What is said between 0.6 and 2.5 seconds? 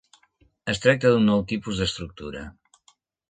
Es tracta d'un nou tipus d'estructura.